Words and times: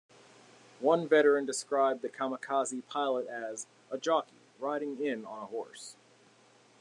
One 0.79 1.07
veteran 1.07 1.45
described 1.45 2.01
the 2.01 2.09
kamikaze 2.09 2.81
pilot 2.87 3.27
as: 3.27 3.67
a 3.91 3.99
jockey 3.99 4.39
riding 4.57 4.99
in 4.99 5.25
on 5.25 5.43
a 5.43 5.45
horse. 5.45 5.95